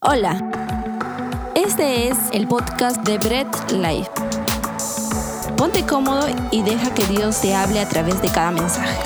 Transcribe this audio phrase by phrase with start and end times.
[0.00, 4.08] Hola, este es el podcast de Bread Life.
[5.56, 8.96] Ponte cómodo y deja que Dios te hable a través de cada mensaje.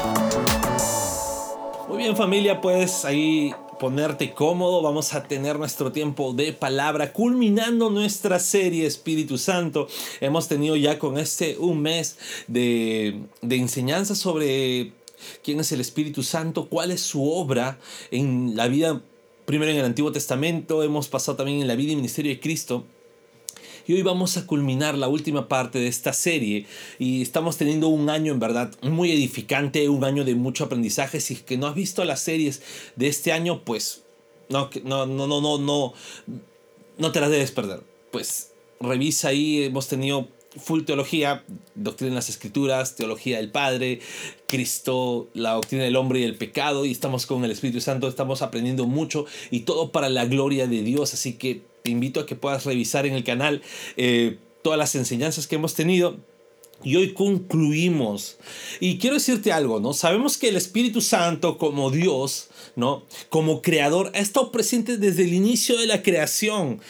[1.89, 4.83] Muy bien familia, puedes ahí ponerte cómodo.
[4.83, 9.89] Vamos a tener nuestro tiempo de palabra culminando nuestra serie Espíritu Santo.
[10.21, 12.19] Hemos tenido ya con este un mes
[12.49, 14.93] de, de enseñanza sobre
[15.43, 17.79] quién es el Espíritu Santo, cuál es su obra
[18.11, 19.01] en la vida
[19.45, 22.85] primero en el Antiguo Testamento, hemos pasado también en la vida y ministerio de Cristo.
[23.87, 26.67] Y hoy vamos a culminar la última parte de esta serie
[26.99, 31.21] y estamos teniendo un año en verdad muy edificante, un año de mucho aprendizaje.
[31.21, 32.63] Si es que no has visto las series
[32.95, 34.05] de este año, pues
[34.49, 35.95] no, no, no, no, no,
[36.99, 37.81] no, te las debes perder.
[38.13, 44.01] Pues revisa ahí, hemos tenido full teología, doctrina de las escrituras, teología del Padre,
[44.47, 48.43] Cristo, la doctrina del hombre y el pecado, y estamos con el Espíritu Santo, estamos
[48.43, 52.37] aprendiendo mucho y todo para la gloria de Dios, así que te invito a que
[52.37, 53.63] puedas revisar en el canal
[53.97, 56.19] eh, todas las enseñanzas que hemos tenido.
[56.85, 58.39] Y hoy concluimos.
[58.81, 59.93] Y quiero decirte algo, ¿no?
[59.93, 63.05] Sabemos que el Espíritu Santo como Dios, ¿no?
[63.29, 66.81] Como creador, ha estado presente desde el inicio de la creación.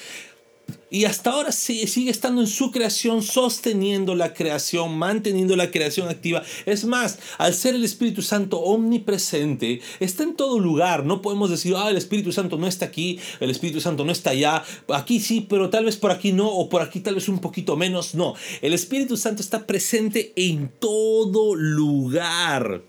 [0.92, 6.42] Y hasta ahora sigue estando en su creación, sosteniendo la creación, manteniendo la creación activa.
[6.66, 11.06] Es más, al ser el Espíritu Santo omnipresente, está en todo lugar.
[11.06, 14.32] No podemos decir, ah, el Espíritu Santo no está aquí, el Espíritu Santo no está
[14.32, 14.64] allá.
[14.88, 17.74] Aquí sí, pero tal vez por aquí no, o por aquí tal vez un poquito
[17.74, 18.14] menos.
[18.14, 22.82] No, el Espíritu Santo está presente en todo lugar.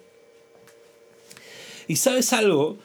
[1.88, 2.80] ¿Y sabes algo?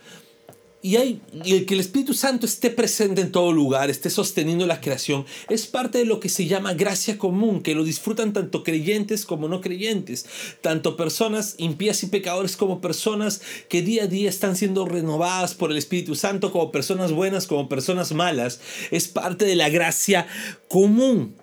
[0.81, 4.81] Y, hay, el que el Espíritu Santo esté presente en todo lugar, esté sosteniendo la
[4.81, 9.25] creación, es parte de lo que se llama gracia común, que lo disfrutan tanto creyentes
[9.25, 10.27] como no creyentes,
[10.61, 15.73] tanto personas impías y pecadores como personas que día a día están siendo renovadas por
[15.73, 18.61] el Espíritu Santo, como personas buenas, como personas malas.
[18.93, 20.29] Es parte de la gracia
[20.69, 21.35] común.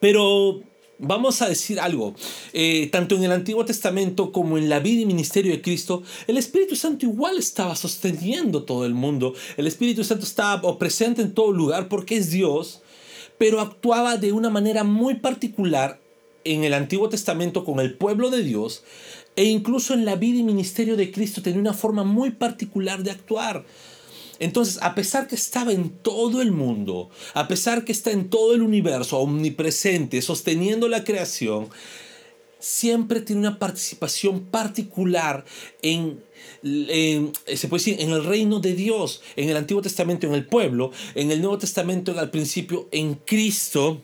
[0.00, 0.62] Pero
[1.06, 2.14] Vamos a decir algo,
[2.54, 6.38] eh, tanto en el Antiguo Testamento como en la vida y ministerio de Cristo, el
[6.38, 11.52] Espíritu Santo igual estaba sosteniendo todo el mundo, el Espíritu Santo estaba presente en todo
[11.52, 12.80] lugar porque es Dios,
[13.36, 16.00] pero actuaba de una manera muy particular
[16.44, 18.82] en el Antiguo Testamento con el pueblo de Dios
[19.36, 23.10] e incluso en la vida y ministerio de Cristo tenía una forma muy particular de
[23.10, 23.66] actuar.
[24.38, 28.54] Entonces, a pesar que estaba en todo el mundo, a pesar que está en todo
[28.54, 31.68] el universo, omnipresente, sosteniendo la creación,
[32.58, 35.44] siempre tiene una participación particular
[35.82, 36.22] en,
[36.62, 40.90] se puede decir, en el reino de Dios, en el Antiguo Testamento, en el pueblo,
[41.14, 44.00] en el Nuevo Testamento, al principio, en Cristo.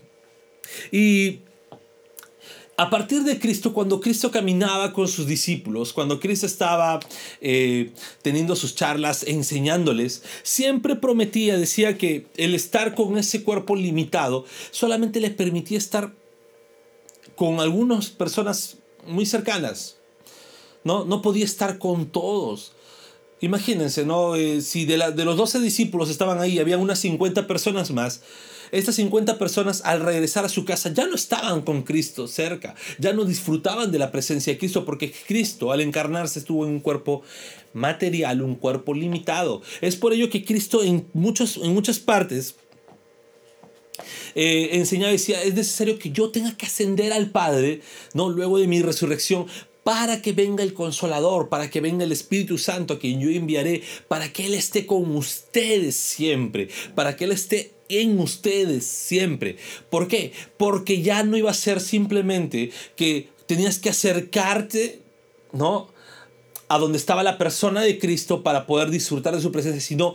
[0.93, 1.41] Y
[2.81, 6.99] a partir de Cristo, cuando Cristo caminaba con sus discípulos, cuando Cristo estaba
[7.43, 7.93] eh,
[8.23, 15.21] teniendo sus charlas, enseñándoles, siempre prometía, decía que el estar con ese cuerpo limitado solamente
[15.21, 16.15] le permitía estar
[17.37, 19.99] con algunas personas muy cercanas.
[20.83, 22.73] No, no podía estar con todos.
[23.41, 24.37] Imagínense, ¿no?
[24.37, 28.21] Eh, si de, de los 12 discípulos estaban ahí, había unas 50 personas más
[28.73, 33.13] estas 50 personas al regresar a su casa ya no estaban con Cristo cerca, ya
[33.13, 37.23] no disfrutaban de la presencia de Cristo porque Cristo al encarnarse estuvo en un cuerpo
[37.73, 39.63] material, un cuerpo limitado.
[39.81, 42.57] Es por ello que Cristo en, en muchas partes
[44.35, 47.83] eh, enseñaba decía, es necesario que yo tenga que ascender al Padre,
[48.15, 48.31] ¿no?
[48.31, 49.47] Luego de mi resurrección,
[49.85, 53.83] para que venga el consolador, para que venga el Espíritu Santo a quien yo enviaré,
[54.09, 59.57] para que Él esté con ustedes siempre, para que Él esté en ustedes siempre.
[59.91, 60.33] ¿Por qué?
[60.57, 65.03] Porque ya no iba a ser simplemente que tenías que acercarte,
[65.53, 65.89] ¿no?
[66.69, 70.15] A donde estaba la persona de Cristo para poder disfrutar de su presencia, sino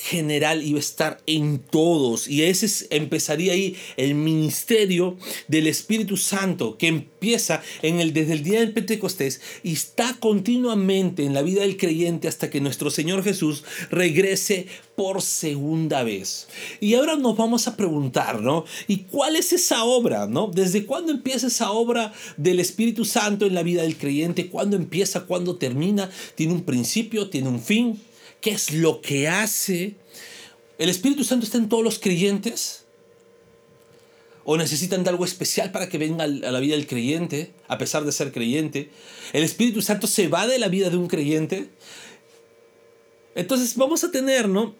[0.00, 2.26] general iba a estar en todos.
[2.26, 5.16] Y ese empezaría ahí el ministerio
[5.48, 11.24] del Espíritu Santo que empieza en el, desde el día del Pentecostés y está continuamente
[11.24, 14.66] en la vida del creyente hasta que nuestro Señor Jesús regrese
[14.96, 16.48] por segunda vez.
[16.80, 18.64] Y ahora nos vamos a preguntar, ¿no?
[18.86, 20.50] ¿Y cuál es esa obra, ¿no?
[20.52, 24.48] ¿Desde cuándo empieza esa obra del Espíritu Santo en la vida del creyente?
[24.48, 25.26] ¿Cuándo empieza?
[25.26, 26.10] ¿Cuándo termina?
[26.34, 27.28] ¿Tiene un principio?
[27.28, 28.00] ¿Tiene un fin?
[28.40, 29.96] ¿Qué es lo que hace?
[30.78, 32.84] ¿El Espíritu Santo está en todos los creyentes?
[34.44, 38.04] ¿O necesitan de algo especial para que venga a la vida del creyente, a pesar
[38.04, 38.90] de ser creyente?
[39.32, 41.68] ¿El Espíritu Santo se va de la vida de un creyente?
[43.34, 44.74] Entonces vamos a tener, ¿no?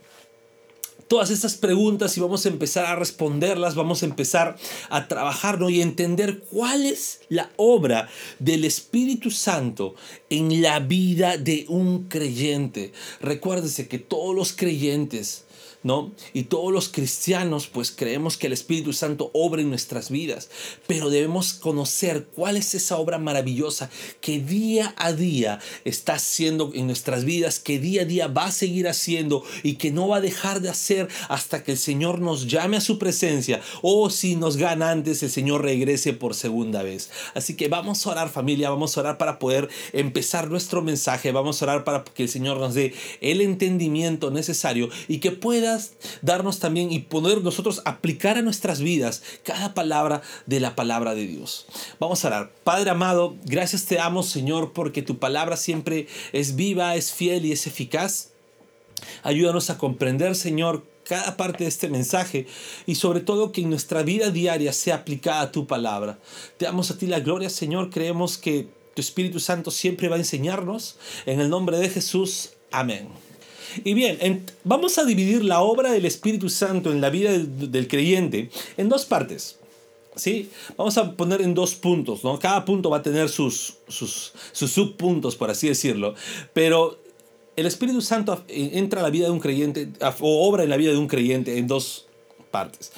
[1.10, 4.56] Todas estas preguntas y vamos a empezar a responderlas, vamos a empezar
[4.90, 8.08] a trabajar y entender cuál es la obra
[8.38, 9.96] del Espíritu Santo
[10.30, 12.92] en la vida de un creyente.
[13.20, 15.46] Recuérdese que todos los creyentes
[15.82, 16.12] ¿no?
[16.32, 20.50] Y todos los cristianos pues creemos que el Espíritu Santo obra en nuestras vidas,
[20.86, 23.90] pero debemos conocer cuál es esa obra maravillosa
[24.20, 28.52] que día a día está haciendo en nuestras vidas, que día a día va a
[28.52, 32.46] seguir haciendo y que no va a dejar de hacer hasta que el Señor nos
[32.46, 37.10] llame a su presencia o si nos gana antes el Señor regrese por segunda vez.
[37.34, 41.60] Así que vamos a orar familia, vamos a orar para poder empezar nuestro mensaje, vamos
[41.60, 45.69] a orar para que el Señor nos dé el entendimiento necesario y que pueda
[46.22, 51.26] darnos también y poder nosotros aplicar a nuestras vidas cada palabra de la palabra de
[51.26, 51.66] Dios.
[51.98, 52.52] Vamos a orar.
[52.64, 57.52] Padre amado, gracias te damos Señor porque tu palabra siempre es viva, es fiel y
[57.52, 58.30] es eficaz.
[59.22, 62.46] Ayúdanos a comprender Señor cada parte de este mensaje
[62.86, 66.18] y sobre todo que en nuestra vida diaria sea aplicada tu palabra.
[66.56, 70.18] Te damos a ti la gloria Señor, creemos que tu Espíritu Santo siempre va a
[70.18, 70.96] enseñarnos.
[71.26, 73.29] En el nombre de Jesús, amén.
[73.84, 78.50] Y bien, vamos a dividir la obra del Espíritu Santo en la vida del, creyente
[78.76, 79.56] en dos partes.
[80.16, 80.50] ¿Sí?
[80.76, 82.38] Vamos a poner en dos puntos, ¿no?
[82.38, 86.14] Cada punto va a tener sus, sus, sus subpuntos, por así decirlo.
[86.52, 86.98] Pero
[87.56, 89.88] el Espíritu Santo entra a la vida de un creyente,
[90.20, 92.06] o obra en la vida de un creyente en dos
[92.50, 92.92] partes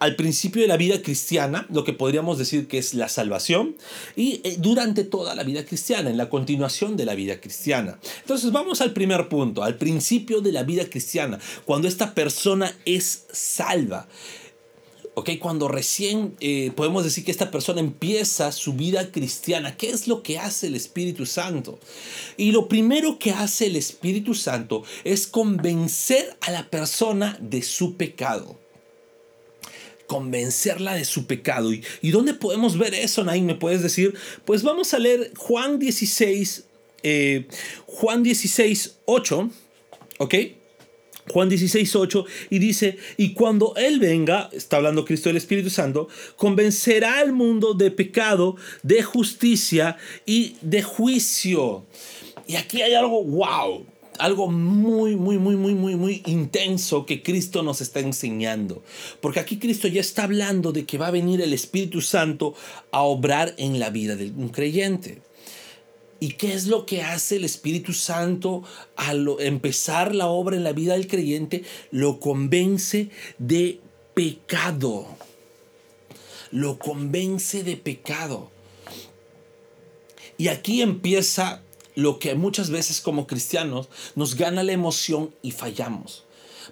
[0.00, 3.76] al principio de la vida cristiana, lo que podríamos decir que es la salvación,
[4.16, 7.98] y eh, durante toda la vida cristiana, en la continuación de la vida cristiana.
[8.20, 13.24] Entonces vamos al primer punto, al principio de la vida cristiana, cuando esta persona es
[13.32, 14.08] salva.
[15.14, 15.30] ¿ok?
[15.38, 20.22] Cuando recién eh, podemos decir que esta persona empieza su vida cristiana, ¿qué es lo
[20.22, 21.78] que hace el Espíritu Santo?
[22.36, 27.96] Y lo primero que hace el Espíritu Santo es convencer a la persona de su
[27.96, 28.61] pecado
[30.12, 31.72] convencerla de su pecado.
[31.72, 33.46] ¿Y, dónde podemos ver eso, Nain?
[33.46, 34.12] ¿Me puedes decir?
[34.44, 36.64] Pues vamos a leer Juan 16,
[37.02, 37.46] eh,
[37.86, 39.50] Juan 16, 8,
[40.18, 40.34] ¿ok?
[41.30, 46.08] Juan 16, 8 y dice, y cuando Él venga, está hablando Cristo del Espíritu Santo,
[46.36, 51.86] convencerá al mundo de pecado, de justicia y de juicio.
[52.46, 53.86] Y aquí hay algo, wow,
[54.18, 58.82] algo muy, muy, muy, muy, muy, muy intenso que Cristo nos está enseñando.
[59.20, 62.54] Porque aquí Cristo ya está hablando de que va a venir el Espíritu Santo
[62.90, 65.22] a obrar en la vida de un creyente.
[66.20, 68.62] ¿Y qué es lo que hace el Espíritu Santo
[68.94, 71.64] al empezar la obra en la vida del creyente?
[71.90, 73.80] Lo convence de
[74.14, 75.06] pecado.
[76.52, 78.52] Lo convence de pecado.
[80.38, 81.62] Y aquí empieza
[81.94, 86.24] lo que muchas veces como cristianos nos gana la emoción y fallamos.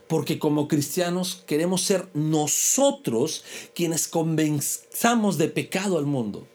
[0.06, 3.44] Porque como cristianos queremos ser nosotros
[3.74, 6.46] quienes convenzamos de pecado al mundo.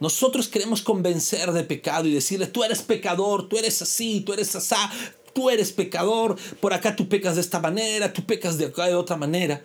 [0.00, 4.54] Nosotros queremos convencer de pecado y decirle, tú eres pecador, tú eres así, tú eres
[4.56, 4.90] asá,
[5.32, 8.96] tú eres pecador, por acá tú pecas de esta manera, tú pecas de acá de
[8.96, 9.62] otra manera.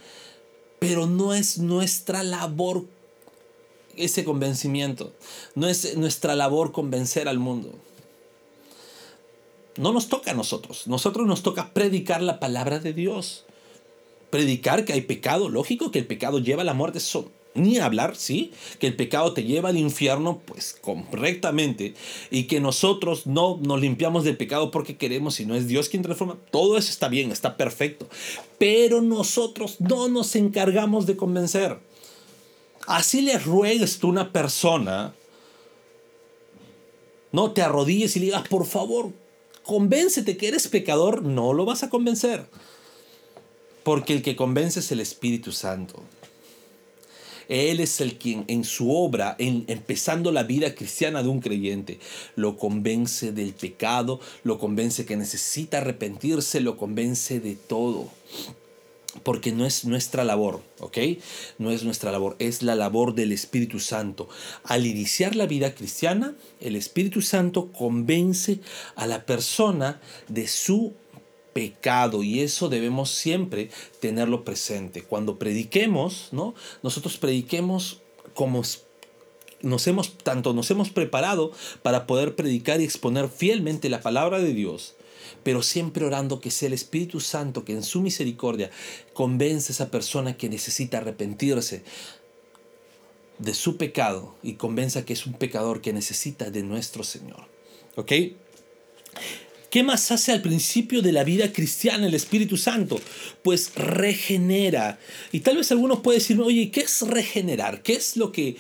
[0.80, 2.86] Pero no es nuestra labor
[3.95, 5.12] ese convencimiento,
[5.56, 7.74] no es nuestra labor convencer al mundo
[9.78, 10.88] no nos toca a nosotros.
[10.88, 13.46] Nosotros nos toca predicar la palabra de Dios.
[14.30, 18.16] Predicar que hay pecado, lógico que el pecado lleva a la muerte, eso, ni hablar,
[18.16, 18.52] ¿sí?
[18.80, 21.96] Que el pecado te lleva al infierno, pues correctamente,
[22.30, 26.04] y que nosotros no nos limpiamos del pecado porque queremos, si no es Dios quien
[26.04, 28.08] transforma, todo eso está bien, está perfecto,
[28.57, 31.80] pero nosotros no nos encargamos de convencer.
[32.86, 35.14] Así le ruegues tú a una persona,
[37.31, 39.12] no te arrodilles y le digas, por favor,
[39.68, 42.47] convéncete que eres pecador, no lo vas a convencer.
[43.83, 46.02] Porque el que convence es el Espíritu Santo.
[47.47, 52.00] Él es el quien en su obra, en, empezando la vida cristiana de un creyente,
[52.36, 58.09] lo convence del pecado, lo convence que necesita arrepentirse, lo convence de todo
[59.24, 60.97] porque no es nuestra labor, ¿ok?
[61.57, 64.30] No es nuestra labor, es la labor del Espíritu Santo.
[64.64, 68.59] Al iniciar la vida cristiana, el Espíritu Santo convence
[68.95, 70.94] a la persona de su
[71.54, 75.02] pecado y eso debemos siempre tenerlo presente.
[75.02, 76.54] Cuando prediquemos, ¿no?
[76.83, 78.02] Nosotros prediquemos
[78.33, 78.62] como
[79.62, 84.54] nos hemos tanto nos hemos preparado para poder predicar y exponer fielmente la palabra de
[84.54, 84.94] Dios
[85.44, 88.69] pero siempre orando que sea el Espíritu Santo que en su misericordia
[89.14, 91.83] convence a esa persona que necesita arrepentirse
[93.40, 97.45] de su pecado y convenza que es un pecador que necesita de nuestro Señor.
[97.95, 98.12] ¿Ok?
[99.78, 103.00] ¿Qué más hace al principio de la vida cristiana el Espíritu Santo?
[103.44, 104.98] Pues regenera.
[105.31, 107.84] Y tal vez algunos pueden decir, oye, ¿qué es regenerar?
[107.84, 108.57] ¿Qué es lo que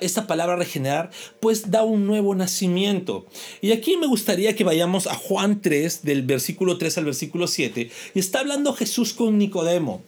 [0.00, 1.10] esta palabra regenerar?
[1.40, 3.26] Pues da un nuevo nacimiento.
[3.60, 7.90] Y aquí me gustaría que vayamos a Juan 3, del versículo 3 al versículo 7.
[8.14, 10.02] Y está hablando Jesús con Nicodemo.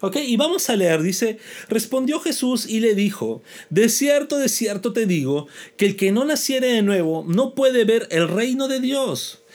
[0.00, 0.16] ¿Ok?
[0.26, 1.38] Y vamos a leer, dice,
[1.68, 6.24] respondió Jesús y le dijo, de cierto, de cierto te digo, que el que no
[6.24, 9.39] naciere de nuevo no puede ver el reino de Dios.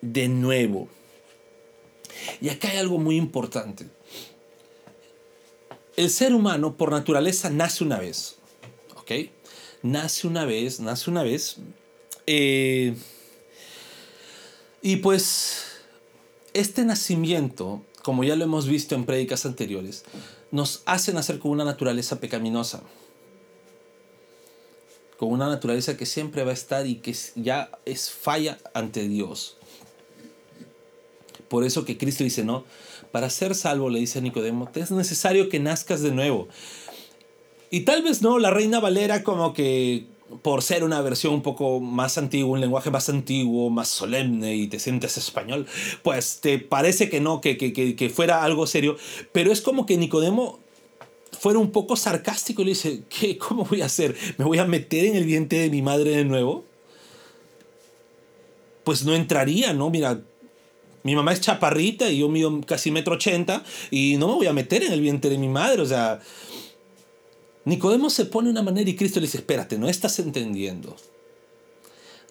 [0.00, 0.88] de nuevo.
[2.40, 3.86] Y acá hay algo muy importante.
[5.96, 8.36] El ser humano por naturaleza nace una vez.
[8.96, 9.12] ¿Ok?
[9.82, 11.56] nace una vez, nace una vez.
[12.26, 12.94] Eh,
[14.82, 15.64] y pues
[16.52, 20.04] este nacimiento, como ya lo hemos visto en prédicas anteriores,
[20.50, 22.82] nos hace nacer con una naturaleza pecaminosa.
[25.18, 29.56] Con una naturaleza que siempre va a estar y que ya es falla ante Dios.
[31.48, 32.64] Por eso que Cristo dice, no,
[33.12, 36.48] para ser salvo, le dice a Nicodemo, es necesario que nazcas de nuevo.
[37.70, 40.06] Y tal vez no, la Reina Valera como que
[40.42, 44.66] por ser una versión un poco más antigua, un lenguaje más antiguo, más solemne y
[44.66, 45.66] te sientes español,
[46.02, 48.96] pues te parece que no, que, que, que, fuera algo serio,
[49.32, 50.58] pero es como que Nicodemo
[51.38, 53.38] fuera un poco sarcástico y le dice, ¿qué?
[53.38, 54.16] ¿Cómo voy a hacer?
[54.38, 56.64] ¿Me voy a meter en el vientre de mi madre de nuevo?
[58.84, 59.90] Pues no entraría, ¿no?
[59.90, 60.20] Mira,
[61.06, 64.52] mi mamá es chaparrita y yo mido casi metro ochenta y no me voy a
[64.52, 66.20] meter en el vientre de mi madre, o sea,
[67.64, 70.96] Nicodemo se pone una manera y Cristo le dice, espérate, no estás entendiendo.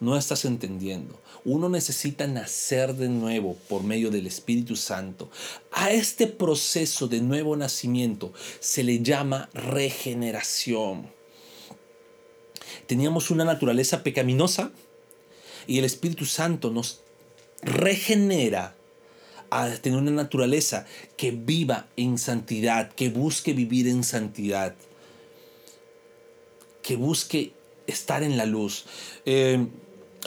[0.01, 1.17] No estás entendiendo.
[1.45, 5.29] Uno necesita nacer de nuevo por medio del Espíritu Santo.
[5.71, 11.07] A este proceso de nuevo nacimiento se le llama regeneración.
[12.87, 14.71] Teníamos una naturaleza pecaminosa
[15.65, 16.99] y el Espíritu Santo nos
[17.65, 18.75] regenera
[19.49, 20.85] a tener una naturaleza
[21.17, 24.75] que viva en santidad, que busque vivir en santidad
[26.85, 27.51] que busque
[27.87, 28.85] estar en la luz.
[29.25, 29.65] Eh,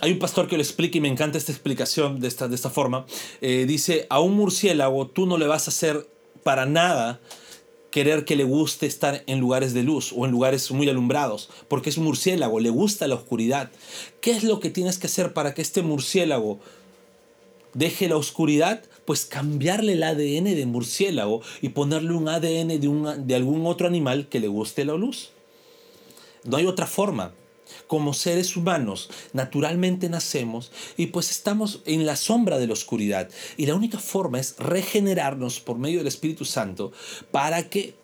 [0.00, 2.68] hay un pastor que lo explica y me encanta esta explicación de esta, de esta
[2.68, 3.07] forma.
[3.40, 6.09] Eh, dice, a un murciélago tú no le vas a hacer
[6.42, 7.21] para nada
[7.92, 11.90] querer que le guste estar en lugares de luz o en lugares muy alumbrados, porque
[11.90, 13.71] es un murciélago, le gusta la oscuridad.
[14.21, 16.59] ¿Qué es lo que tienes que hacer para que este murciélago
[17.75, 18.83] deje la oscuridad?
[19.05, 23.87] Pues cambiarle el ADN de murciélago y ponerle un ADN de, un, de algún otro
[23.87, 25.31] animal que le guste la luz.
[26.45, 27.33] No hay otra forma.
[27.87, 33.31] Como seres humanos, naturalmente nacemos y pues estamos en la sombra de la oscuridad.
[33.59, 36.93] Y la única forma es regenerarnos por medio del Espíritu Santo
[37.31, 37.95] para que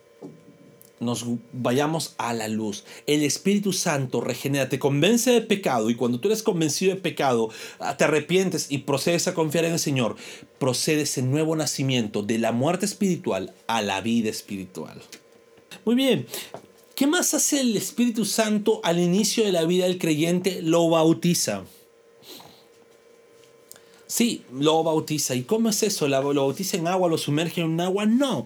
[0.99, 2.83] nos vayamos a la luz.
[3.07, 7.49] El Espíritu Santo regenera, te convence de pecado y cuando tú eres convencido de pecado,
[7.79, 10.15] ah, te arrepientes y procedes a confiar en el Señor,
[10.59, 15.01] procede ese nuevo nacimiento de la muerte espiritual a la vida espiritual.
[15.83, 16.25] Muy bien,
[16.95, 20.61] ¿Qué más hace el Espíritu Santo al inicio de la vida del creyente?
[20.61, 21.65] Lo bautiza.
[24.07, 25.35] Sí, lo bautiza.
[25.35, 26.07] ¿Y cómo es eso?
[26.07, 27.09] ¿Lo bautiza en agua?
[27.09, 28.05] ¿Lo sumerge en agua?
[28.05, 28.45] No.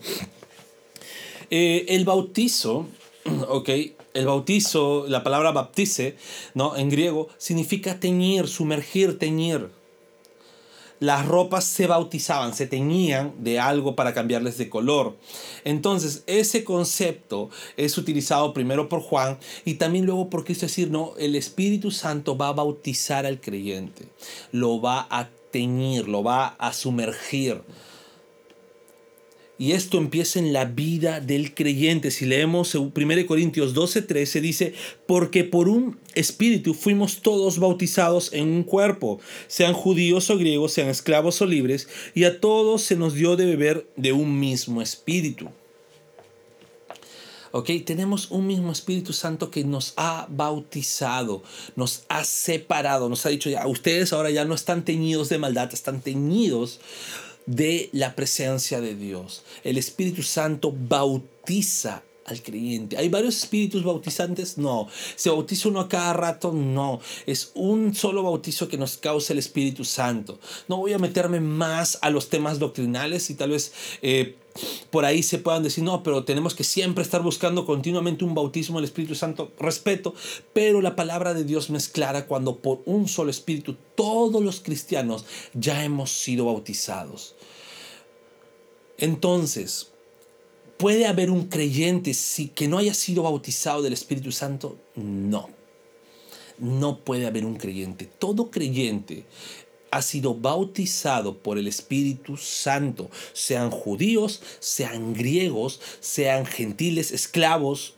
[1.49, 2.87] Eh, el bautizo,
[3.47, 3.69] ok,
[4.13, 6.15] el bautizo, la palabra baptice,
[6.53, 6.75] ¿no?
[6.75, 9.69] En griego, significa teñir, sumergir, teñir
[10.99, 15.15] las ropas se bautizaban, se teñían de algo para cambiarles de color.
[15.63, 21.13] Entonces, ese concepto es utilizado primero por Juan y también luego por Cristo decir, no,
[21.17, 24.07] el Espíritu Santo va a bautizar al creyente,
[24.51, 27.61] lo va a teñir, lo va a sumergir.
[29.59, 32.11] Y esto empieza en la vida del creyente.
[32.11, 32.91] Si leemos 1
[33.27, 34.73] Corintios 12, 13, dice,
[35.05, 40.87] porque por un espíritu fuimos todos bautizados en un cuerpo, sean judíos o griegos, sean
[40.87, 45.49] esclavos o libres, y a todos se nos dio de beber de un mismo espíritu.
[47.51, 47.69] ¿ok?
[47.85, 51.43] Tenemos un mismo Espíritu Santo que nos ha bautizado,
[51.75, 55.69] nos ha separado, nos ha dicho ya, ustedes ahora ya no están teñidos de maldad,
[55.73, 56.79] están teñidos
[57.49, 59.43] de la presencia de Dios.
[59.63, 62.95] El Espíritu Santo bautiza al creyente.
[62.95, 64.59] ¿Hay varios espíritus bautizantes?
[64.59, 64.87] No.
[65.15, 66.53] ¿Se bautiza uno a cada rato?
[66.53, 67.01] No.
[67.25, 70.39] Es un solo bautizo que nos causa el Espíritu Santo.
[70.67, 73.73] No voy a meterme más a los temas doctrinales y tal vez...
[74.03, 74.35] Eh,
[74.89, 78.77] por ahí se puedan decir, no, pero tenemos que siempre estar buscando continuamente un bautismo
[78.77, 80.13] del Espíritu Santo, respeto,
[80.53, 84.61] pero la palabra de Dios me es clara cuando por un solo Espíritu todos los
[84.61, 87.35] cristianos ya hemos sido bautizados.
[88.97, 89.91] Entonces,
[90.77, 92.11] ¿puede haber un creyente
[92.53, 94.77] que no haya sido bautizado del Espíritu Santo?
[94.95, 95.49] No.
[96.57, 98.05] No puede haber un creyente.
[98.05, 99.25] Todo creyente
[99.91, 107.93] ha sido bautizado por el Espíritu Santo, sean judíos, sean griegos, sean gentiles, esclavos,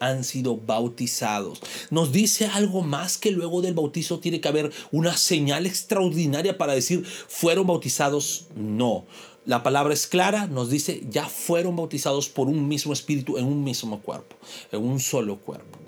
[0.00, 1.60] han sido bautizados.
[1.90, 6.72] Nos dice algo más que luego del bautizo tiene que haber una señal extraordinaria para
[6.72, 8.46] decir fueron bautizados.
[8.56, 9.04] No.
[9.46, 13.62] La palabra es clara, nos dice ya fueron bautizados por un mismo espíritu en un
[13.62, 14.36] mismo cuerpo,
[14.72, 15.78] en un solo cuerpo.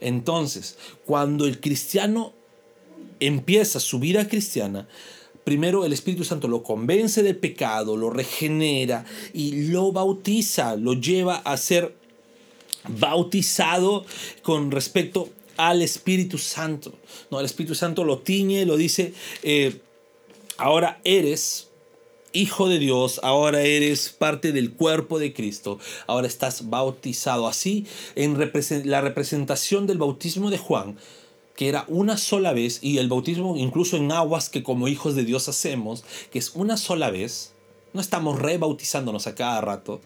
[0.00, 2.34] Entonces, cuando el cristiano
[3.26, 4.88] empieza su vida cristiana,
[5.44, 11.36] primero el Espíritu Santo lo convence del pecado, lo regenera y lo bautiza, lo lleva
[11.36, 11.94] a ser
[12.88, 14.04] bautizado
[14.42, 16.94] con respecto al Espíritu Santo.
[17.30, 19.80] No, el Espíritu Santo lo tiñe, lo dice, eh,
[20.56, 21.68] ahora eres
[22.32, 27.46] hijo de Dios, ahora eres parte del cuerpo de Cristo, ahora estás bautizado.
[27.46, 28.38] Así, en
[28.84, 30.96] la representación del bautismo de Juan,
[31.62, 35.24] que era una sola vez, y el bautismo incluso en aguas que como hijos de
[35.24, 36.02] Dios hacemos,
[36.32, 37.52] que es una sola vez,
[37.92, 40.00] no estamos rebautizándonos a cada rato.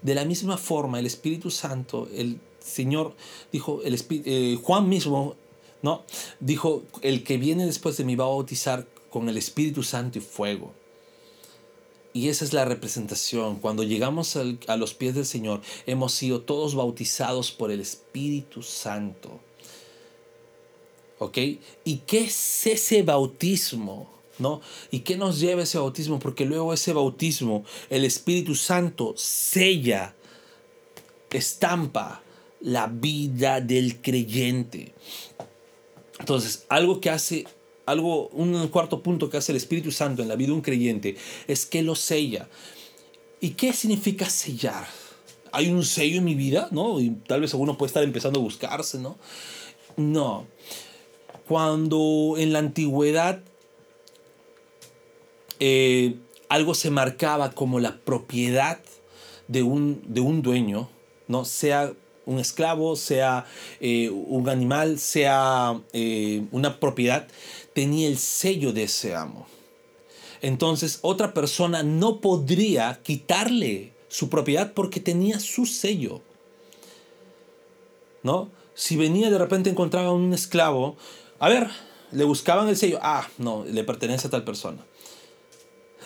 [0.00, 3.14] De la misma forma, el Espíritu Santo, el Señor
[3.52, 5.36] dijo, el eh, Juan mismo,
[5.82, 6.02] ¿no?
[6.40, 10.22] Dijo, el que viene después de mí va a bautizar con el Espíritu Santo y
[10.22, 10.72] fuego.
[12.14, 13.56] Y esa es la representación.
[13.56, 19.38] Cuando llegamos a los pies del Señor, hemos sido todos bautizados por el Espíritu Santo.
[21.22, 21.38] ¿Ok?
[21.84, 24.10] ¿Y qué es ese bautismo?
[24.40, 24.60] ¿No?
[24.90, 26.18] ¿Y qué nos lleva ese bautismo?
[26.18, 30.16] Porque luego ese bautismo, el Espíritu Santo sella,
[31.30, 32.22] estampa
[32.60, 34.94] la vida del creyente.
[36.18, 37.46] Entonces, algo que hace,
[37.86, 41.16] algo, un cuarto punto que hace el Espíritu Santo en la vida de un creyente
[41.46, 42.48] es que lo sella.
[43.40, 44.88] ¿Y qué significa sellar?
[45.52, 46.98] Hay un sello en mi vida, ¿no?
[46.98, 49.18] Y tal vez alguno puede estar empezando a buscarse, ¿no?
[49.96, 50.46] No
[51.46, 53.40] cuando en la antigüedad
[55.60, 56.16] eh,
[56.48, 58.80] algo se marcaba como la propiedad
[59.48, 60.88] de un, de un dueño,
[61.28, 61.44] ¿no?
[61.44, 61.92] sea
[62.26, 63.46] un esclavo, sea
[63.80, 67.28] eh, un animal, sea eh, una propiedad,
[67.74, 69.46] tenía el sello de ese amo.
[70.40, 76.20] Entonces otra persona no podría quitarle su propiedad porque tenía su sello.
[78.22, 78.50] ¿No?
[78.74, 80.96] Si venía de repente encontraba un esclavo,
[81.42, 81.68] a ver,
[82.12, 83.00] le buscaban el sello.
[83.02, 84.78] Ah, no, le pertenece a tal persona.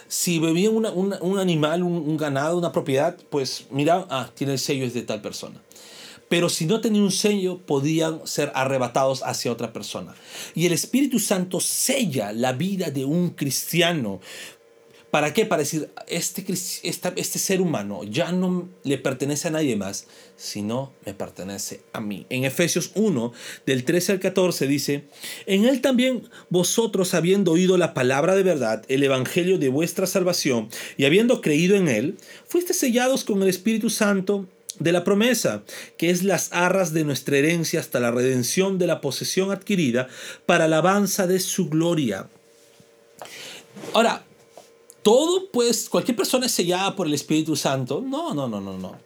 [0.08, 4.94] Si bebía un animal, un, ganado, una propiedad, pues mira, ah, tiene el sello es
[4.94, 5.60] de tal persona.
[6.30, 10.14] Pero si no tenía un sello, podían ser arrebatados hacia otra persona.
[10.54, 14.20] Y el Espíritu Santo sella la vida de un cristiano
[15.16, 15.46] ¿Para qué?
[15.46, 16.44] Para decir, este,
[16.82, 22.26] este ser humano ya no le pertenece a nadie más, sino me pertenece a mí.
[22.28, 23.32] En Efesios 1,
[23.64, 25.04] del 13 al 14 dice,
[25.46, 30.68] en él también vosotros habiendo oído la palabra de verdad, el evangelio de vuestra salvación,
[30.98, 34.46] y habiendo creído en él, fuiste sellados con el Espíritu Santo
[34.80, 35.62] de la promesa,
[35.96, 40.08] que es las arras de nuestra herencia hasta la redención de la posesión adquirida
[40.44, 42.28] para alabanza de su gloria.
[43.94, 44.25] Ahora,
[45.06, 48.02] todo, pues, cualquier persona es sellada por el Espíritu Santo.
[48.04, 48.96] No, no, no, no, no.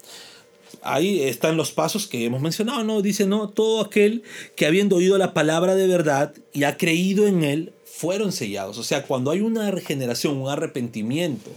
[0.80, 3.02] Ahí están los pasos que hemos mencionado, ¿no?
[3.02, 4.22] Dice, no, todo aquel
[4.56, 8.78] que habiendo oído la palabra de verdad y ha creído en él, fueron sellados.
[8.78, 11.50] O sea, cuando hay una regeneración, un arrepentimiento,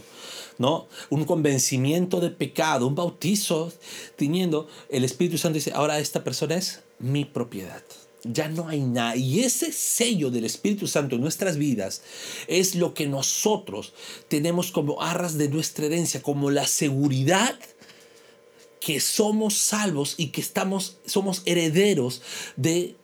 [0.58, 0.88] ¿no?
[1.08, 3.72] Un convencimiento de pecado, un bautizo,
[4.16, 7.82] teniendo, el Espíritu Santo dice, ahora esta persona es mi propiedad
[8.24, 9.16] ya no hay nada.
[9.16, 12.02] Y ese sello del Espíritu Santo en nuestras vidas
[12.48, 13.92] es lo que nosotros
[14.28, 17.58] tenemos como arras de nuestra herencia, como la seguridad
[18.80, 22.22] que somos salvos y que estamos, somos herederos
[22.56, 22.96] de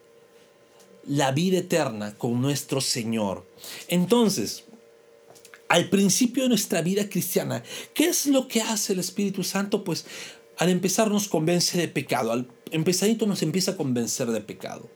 [1.06, 3.46] la vida eterna con nuestro Señor.
[3.88, 4.64] Entonces,
[5.68, 7.62] al principio de nuestra vida cristiana,
[7.94, 9.84] ¿qué es lo que hace el Espíritu Santo?
[9.84, 10.04] Pues
[10.58, 14.90] al empezar nos convence de pecado, al empezadito nos empieza a convencer de pecado.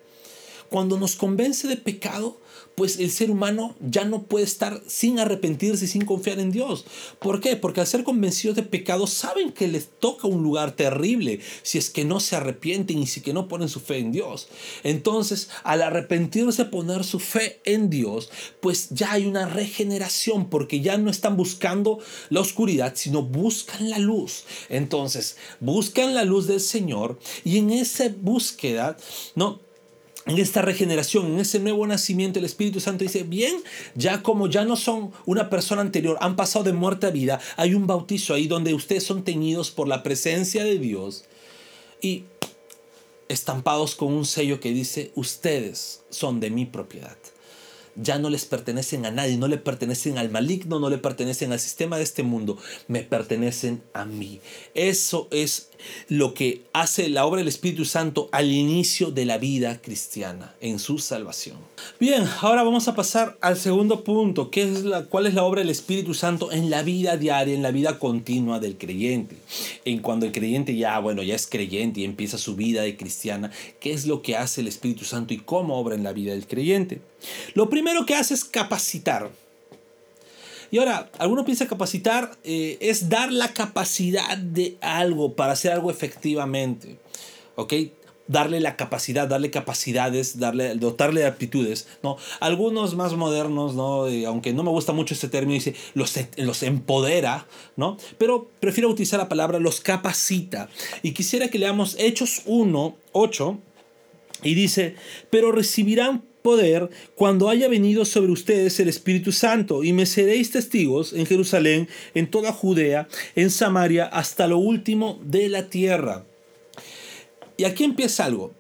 [0.75, 2.41] Cuando nos convence de pecado,
[2.75, 6.85] pues el ser humano ya no puede estar sin arrepentirse y sin confiar en Dios.
[7.21, 7.55] ¿Por qué?
[7.55, 11.91] Porque al ser convencidos de pecado saben que les toca un lugar terrible si es
[11.91, 14.49] que no se arrepienten y si que no ponen su fe en Dios.
[14.83, 20.99] Entonces, al arrepentirse, poner su fe en Dios, pues ya hay una regeneración porque ya
[20.99, 24.43] no están buscando la oscuridad, sino buscan la luz.
[24.69, 28.97] Entonces, buscan la luz del Señor y en esa búsqueda,
[29.37, 29.64] no
[30.27, 33.57] en esta regeneración, en ese nuevo nacimiento, el Espíritu Santo dice, bien,
[33.95, 37.75] ya como ya no son una persona anterior, han pasado de muerte a vida, hay
[37.75, 41.25] un bautizo ahí donde ustedes son teñidos por la presencia de Dios
[42.01, 42.25] y
[43.29, 47.17] estampados con un sello que dice, ustedes son de mi propiedad
[47.97, 51.61] ya no les pertenecen a nadie, no le pertenecen al maligno, no le pertenecen al
[51.61, 52.59] sistema de este mundo,
[52.89, 54.41] me pertenecen a mí.
[54.75, 55.71] Eso es
[56.09, 60.79] lo que hace la obra del Espíritu Santo al inicio de la vida cristiana, en
[60.79, 61.59] su salvación.
[62.01, 65.61] Bien, ahora vamos a pasar al segundo punto, que es la, cuál es la obra
[65.61, 69.37] del Espíritu Santo en la vida diaria, en la vida continua del creyente.
[69.85, 73.51] En cuando el creyente ya, bueno, ya es creyente y empieza su vida de cristiana,
[73.81, 76.47] ¿qué es lo que hace el Espíritu Santo y cómo obra en la vida del
[76.47, 77.01] creyente?
[77.55, 79.31] Lo primero que hace es capacitar.
[80.75, 85.89] Y ahora, alguno piensa capacitar eh, es dar la capacidad de algo para hacer algo
[85.89, 86.99] efectivamente.
[87.55, 87.75] ¿Ok?
[88.27, 91.87] Darle la capacidad, darle capacidades, darle, dotarle de aptitudes.
[92.03, 92.17] ¿no?
[92.41, 94.09] Algunos más modernos, ¿no?
[94.09, 97.97] Eh, aunque no me gusta mucho este término, dice los, los empodera, ¿no?
[98.19, 100.69] pero prefiero utilizar la palabra los capacita.
[101.05, 103.59] Y quisiera que leamos Hechos 1, 8,
[104.43, 104.97] y dice,
[105.31, 111.15] pero recibirán poder cuando haya venido sobre ustedes el Espíritu Santo, y me seréis testigos
[111.15, 116.27] en Jerusalén, en toda Judea, en Samaria, hasta lo último de la tierra.
[117.57, 118.53] Y aquí empieza algo.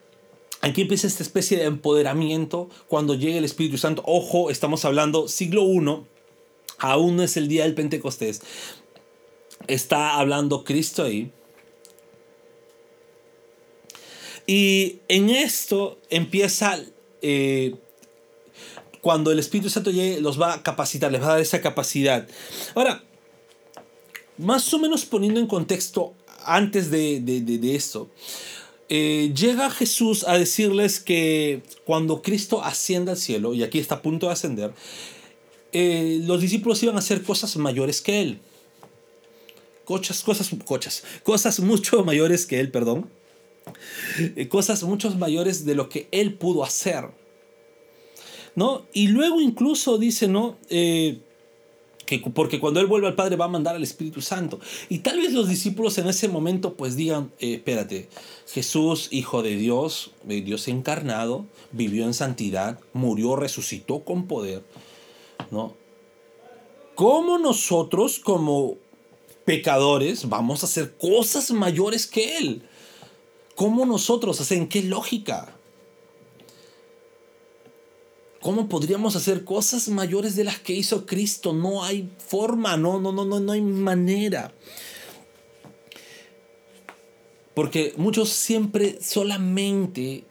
[0.62, 4.03] Aquí empieza esta especie de empoderamiento cuando llega el Espíritu Santo.
[4.07, 6.07] Ojo, estamos hablando siglo I,
[6.79, 8.40] aún no es el día del Pentecostés.
[9.66, 11.31] Está hablando Cristo ahí.
[14.47, 16.83] Y en esto empieza
[17.27, 17.75] eh,
[19.01, 22.29] cuando el Espíritu Santo llegue, los va a capacitar, les va a dar esa capacidad.
[22.75, 23.03] Ahora,
[24.37, 26.13] más o menos poniendo en contexto
[26.45, 28.11] antes de, esto,
[28.91, 34.03] eh, llega Jesús a decirles que cuando Cristo ascienda al cielo, y aquí está a
[34.03, 34.75] punto de ascender,
[35.73, 38.41] eh, los discípulos iban a hacer cosas mayores que Él.
[39.87, 43.09] Cosas, cosas, cosas, cosas mucho mayores que Él, perdón.
[44.18, 47.09] Eh, cosas mucho mayores de lo que él pudo hacer.
[48.55, 48.87] ¿No?
[48.92, 50.57] Y luego incluso dice, ¿no?
[50.68, 51.18] Eh,
[52.07, 54.61] que porque cuando él vuelve al Padre va a mandar al Espíritu Santo.
[54.88, 58.09] Y tal vez los discípulos en ese momento pues digan, eh, espérate,
[58.46, 64.62] Jesús, Hijo de Dios, Dios encarnado, vivió en santidad, murió, resucitó con poder,
[65.50, 65.74] ¿no?
[66.94, 68.77] ¿Cómo nosotros como
[69.44, 72.62] pecadores vamos a hacer cosas mayores que Él?
[73.55, 74.51] ¿Cómo nosotros?
[74.51, 75.55] ¿En qué lógica?
[78.40, 81.55] ¿Cómo podríamos hacer cosas mayores de las que hizo Cristo?
[81.55, 84.53] No hay forma, no, no, no, no, no hay manera.
[87.55, 90.25] Porque muchos siempre solamente,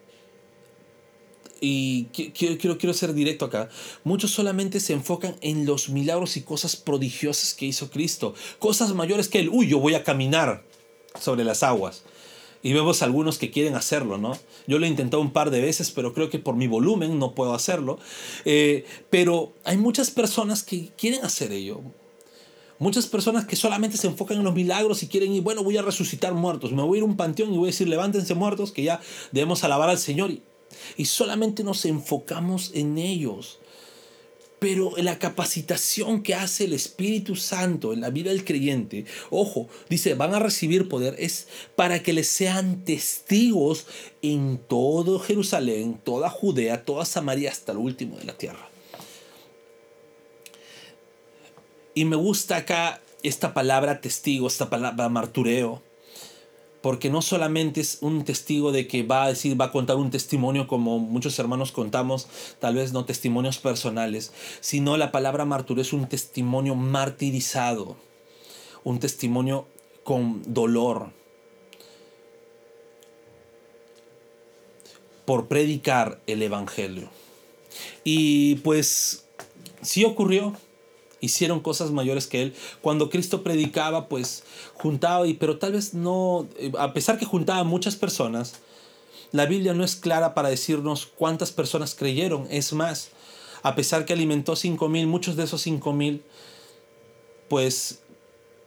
[1.59, 3.69] y quiero, quiero, quiero ser directo acá,
[4.03, 8.35] muchos solamente se enfocan en los milagros y cosas prodigiosas que hizo Cristo.
[8.59, 10.63] Cosas mayores que él, uy, yo voy a caminar
[11.19, 12.03] sobre las aguas.
[12.63, 14.37] Y vemos algunos que quieren hacerlo, ¿no?
[14.67, 17.35] Yo lo he intentado un par de veces, pero creo que por mi volumen no
[17.35, 17.99] puedo hacerlo.
[18.45, 21.81] Eh, pero hay muchas personas que quieren hacer ello.
[22.79, 25.81] Muchas personas que solamente se enfocan en los milagros y quieren ir, bueno, voy a
[25.81, 26.71] resucitar muertos.
[26.71, 29.01] Me voy a ir un panteón y voy a decir, levántense muertos, que ya
[29.33, 30.31] debemos alabar al Señor.
[30.97, 33.59] y solamente nos enfocamos en ellos.
[34.63, 40.13] Pero la capacitación que hace el Espíritu Santo en la vida del creyente, ojo, dice,
[40.13, 43.85] van a recibir poder, es para que les sean testigos
[44.21, 48.69] en todo Jerusalén, toda Judea, toda Samaria, hasta el último de la tierra.
[51.93, 55.81] Y me gusta acá esta palabra testigo, esta palabra martureo
[56.83, 60.11] porque no solamente es un testigo de que va a decir, va a contar un
[60.11, 62.27] testimonio como muchos hermanos contamos,
[62.59, 67.95] tal vez no testimonios personales, sino la palabra martur es un testimonio martirizado,
[68.83, 69.65] un testimonio
[70.03, 71.11] con dolor,
[75.23, 77.07] por predicar el Evangelio.
[78.03, 79.23] Y pues
[79.81, 80.53] sí ocurrió,
[81.23, 82.53] hicieron cosas mayores que él.
[82.81, 87.63] Cuando Cristo predicaba, pues juntaba, y, pero tal vez no, eh, a pesar que juntaba
[87.63, 88.55] muchas personas,
[89.31, 92.47] la Biblia no es clara para decirnos cuántas personas creyeron.
[92.51, 93.09] Es más,
[93.63, 96.23] a pesar que alimentó cinco mil, muchos de esos cinco mil,
[97.47, 97.99] pues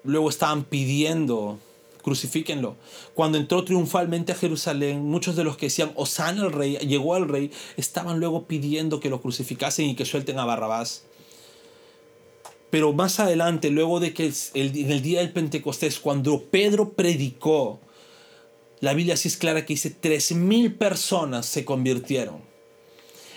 [0.03, 1.59] luego estaban pidiendo
[2.03, 2.77] crucifíquenlo.
[3.15, 7.29] Cuando entró triunfalmente a Jerusalén, muchos de los que decían, Osana el rey, llegó al
[7.29, 11.03] rey, estaban luego pidiendo que lo crucificasen y que suelten a Barrabás.
[12.71, 17.81] Pero más adelante, luego de que en el día del Pentecostés, cuando Pedro predicó,
[18.81, 22.56] la Biblia sí es clara que dice, tres mil personas se convirtieron.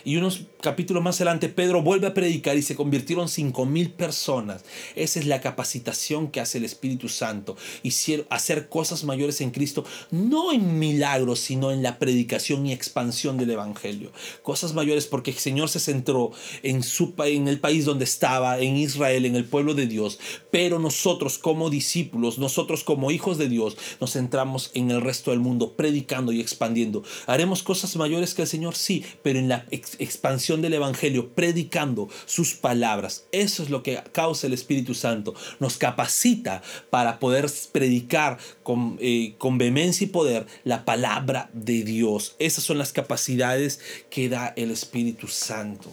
[0.03, 4.63] Y unos capítulos más adelante, Pedro vuelve a predicar y se convirtieron cinco mil personas.
[4.95, 7.55] Esa es la capacitación que hace el Espíritu Santo.
[7.83, 7.93] Y
[8.29, 13.51] hacer cosas mayores en Cristo, no en milagros, sino en la predicación y expansión del
[13.51, 14.11] Evangelio.
[14.41, 16.31] Cosas mayores porque el Señor se centró
[16.63, 20.19] en, su, en el país donde estaba, en Israel, en el pueblo de Dios.
[20.51, 25.39] Pero nosotros como discípulos, nosotros como hijos de Dios, nos centramos en el resto del
[25.39, 27.03] mundo, predicando y expandiendo.
[27.27, 28.75] ¿Haremos cosas mayores que el Señor?
[28.75, 33.25] Sí, pero en la expansión del Evangelio, predicando sus palabras.
[33.31, 35.33] Eso es lo que causa el Espíritu Santo.
[35.59, 42.35] Nos capacita para poder predicar con, eh, con vehemencia y poder la palabra de Dios.
[42.39, 45.89] Esas son las capacidades que da el Espíritu Santo.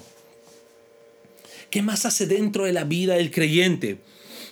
[1.71, 3.99] ¿Qué más hace dentro de la vida del creyente?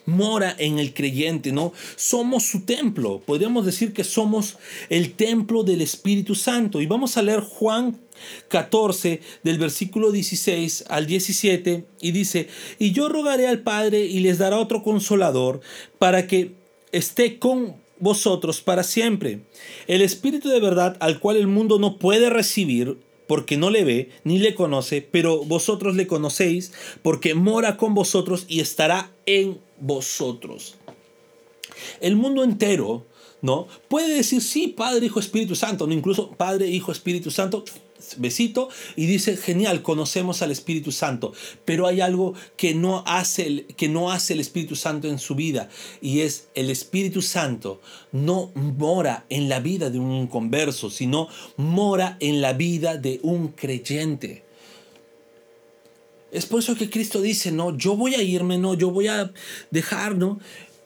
[0.06, 1.72] Mora en el creyente, ¿no?
[1.96, 3.22] Somos su templo.
[3.24, 4.56] Podríamos decir que somos
[4.90, 6.80] el templo del Espíritu Santo.
[6.80, 7.98] Y vamos a leer Juan
[8.48, 14.38] 14 del versículo 16 al 17 y dice, y yo rogaré al Padre y les
[14.38, 15.60] dará otro consolador
[15.98, 16.52] para que
[16.92, 19.40] esté con vosotros para siempre.
[19.86, 24.10] El Espíritu de verdad al cual el mundo no puede recibir porque no le ve
[24.24, 29.58] ni le conoce, pero vosotros le conocéis porque mora con vosotros y estará en.
[32.00, 33.06] El mundo entero,
[33.42, 33.66] ¿no?
[33.88, 35.92] Puede decir, sí, Padre, Hijo, Espíritu Santo, ¿no?
[35.92, 37.64] Incluso Padre, Hijo, Espíritu Santo,
[38.16, 41.32] besito, y dice, genial, conocemos al Espíritu Santo,
[41.64, 45.34] pero hay algo que no hace el, que no hace el Espíritu Santo en su
[45.34, 45.68] vida,
[46.00, 47.80] y es el Espíritu Santo
[48.12, 53.48] no mora en la vida de un converso, sino mora en la vida de un
[53.48, 54.44] creyente.
[56.34, 59.32] Es por eso que Cristo dice, no, yo voy a irme, no, yo voy a
[59.70, 60.40] dejar, ¿no?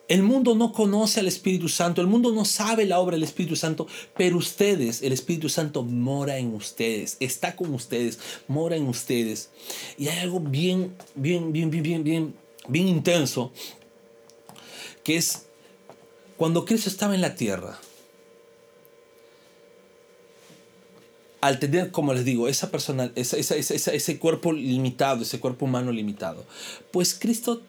[0.06, 3.56] El mundo no conoce al Espíritu Santo, el mundo no sabe la obra del Espíritu
[3.56, 9.48] Santo, pero ustedes, el Espíritu Santo mora en ustedes, está con ustedes, mora en ustedes.
[9.96, 12.34] Y hay algo bien, bien, bien, bien, bien, bien,
[12.68, 13.50] bien intenso,
[15.02, 15.46] que es
[16.37, 17.80] cuando Cristo estaba en la tierra,
[21.40, 26.44] al tener, como les digo, esa persona, ese cuerpo limitado, ese cuerpo humano limitado,
[26.90, 27.62] pues Cristo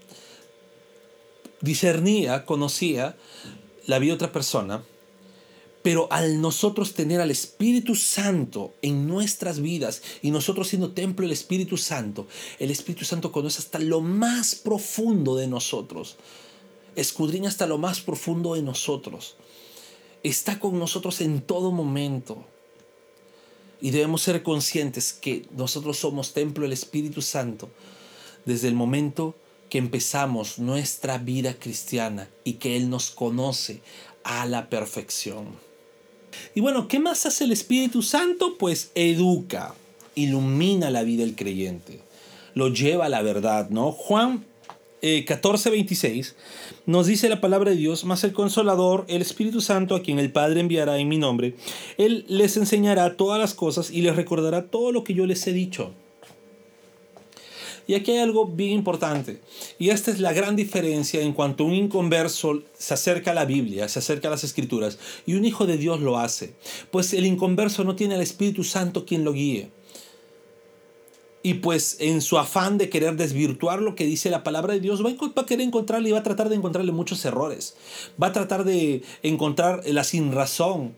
[1.62, 3.16] discernía, conocía
[3.86, 4.84] la vida de otra persona,
[5.84, 11.32] pero al nosotros tener al Espíritu Santo en nuestras vidas y nosotros siendo templo del
[11.32, 12.28] Espíritu Santo,
[12.60, 16.18] el Espíritu Santo conoce hasta lo más profundo de nosotros,
[16.96, 19.38] escudriña hasta lo más profundo de nosotros,
[20.24, 22.46] está con nosotros en todo momento
[23.82, 27.70] y debemos ser conscientes que nosotros somos templo del Espíritu Santo
[28.46, 29.36] desde el momento
[29.70, 33.82] que empezamos nuestra vida cristiana y que Él nos conoce
[34.24, 35.48] a la perfección.
[36.56, 38.58] Y bueno, ¿qué más hace el Espíritu Santo?
[38.58, 39.76] Pues educa,
[40.16, 42.02] ilumina la vida del creyente,
[42.54, 43.92] lo lleva a la verdad, ¿no?
[43.92, 44.49] Juan 14,
[45.02, 45.26] eh,
[45.72, 46.36] 26,
[46.86, 50.32] nos dice la palabra de Dios, más el consolador, el Espíritu Santo, a quien el
[50.32, 51.56] Padre enviará en mi nombre,
[51.98, 55.54] Él les enseñará todas las cosas y les recordará todo lo que yo les he
[55.54, 55.92] dicho.
[57.88, 59.42] Y aquí hay algo bien importante,
[59.80, 63.90] y esta es la gran diferencia en cuanto un inconverso se acerca a la Biblia,
[63.90, 66.54] se acerca a las Escrituras, y un hijo de Dios lo hace,
[66.92, 69.72] pues el inconverso no tiene al Espíritu Santo quien lo guíe.
[71.42, 75.04] Y pues en su afán de querer desvirtuar lo que dice la palabra de Dios,
[75.06, 77.76] va a querer encontrarle y va a tratar de encontrarle muchos errores.
[78.22, 80.96] Va a tratar de encontrar la sin razón.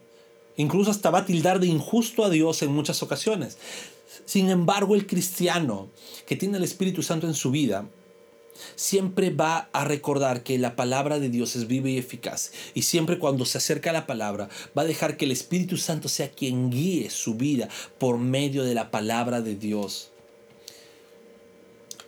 [0.57, 3.57] Incluso hasta va a tildar de injusto a Dios en muchas ocasiones.
[4.25, 5.89] Sin embargo, el cristiano
[6.25, 7.85] que tiene el Espíritu Santo en su vida,
[8.75, 12.51] siempre va a recordar que la palabra de Dios es viva y eficaz.
[12.73, 16.09] Y siempre cuando se acerca a la palabra, va a dejar que el Espíritu Santo
[16.09, 20.11] sea quien guíe su vida por medio de la palabra de Dios.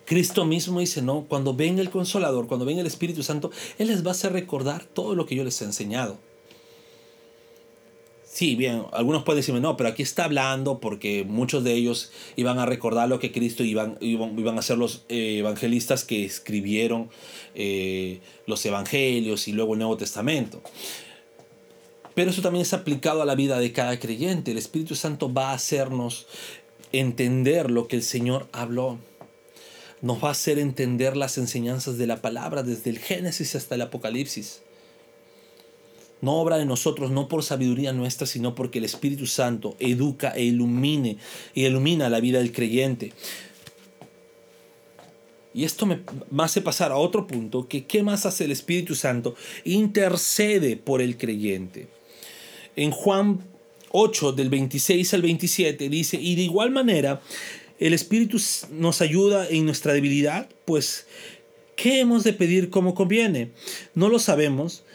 [0.05, 4.05] Cristo mismo dice, no, cuando venga el consolador, cuando venga el Espíritu Santo, Él les
[4.05, 6.17] va a hacer recordar todo lo que yo les he enseñado.
[8.33, 12.57] Sí, bien, algunos pueden decirme, no, pero aquí está hablando porque muchos de ellos iban
[12.57, 17.09] a recordar lo que Cristo iban, iban, a ser los eh, evangelistas que escribieron
[17.53, 20.63] eh, los evangelios y luego el Nuevo Testamento.
[22.15, 24.49] Pero eso también es aplicado a la vida de cada creyente.
[24.49, 26.25] El Espíritu Santo va a hacernos
[26.91, 28.97] entender lo que el Señor habló.
[30.03, 33.83] Nos va a hacer entender las enseñanzas de la palabra desde el Génesis hasta el
[33.83, 34.61] Apocalipsis.
[36.19, 40.43] No obra de nosotros, no por sabiduría nuestra, sino porque el Espíritu Santo educa e
[40.43, 41.17] ilumine
[41.53, 43.13] y ilumina la vida del creyente.
[45.53, 46.01] Y esto me,
[46.37, 49.35] hace pasar a otro punto, que qué más hace el Espíritu Santo?
[49.63, 51.87] Intercede por el creyente.
[52.75, 53.39] En Juan
[53.91, 57.21] 8, del 26 al 27, dice, y de igual manera,
[57.83, 58.37] el Espíritu
[58.71, 61.05] nos ayuda en nuestra debilidad, pues,
[61.75, 63.51] ¿qué hemos de pedir como conviene?
[63.93, 64.85] No lo sabemos,